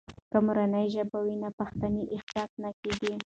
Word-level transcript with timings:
که 0.31 0.37
مورنۍ 0.45 0.85
ژبه 0.93 1.19
وي، 1.23 1.35
نو 1.37 1.41
ناپښتنې 1.43 2.03
احساس 2.15 2.51
نه 2.63 2.69
کیږي. 2.81 3.15